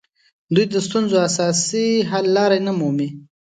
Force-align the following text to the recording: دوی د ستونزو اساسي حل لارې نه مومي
دوی 0.53 0.65
د 0.69 0.75
ستونزو 0.87 1.15
اساسي 1.29 1.87
حل 2.09 2.25
لارې 2.37 2.59
نه 2.67 2.71
مومي 2.79 3.09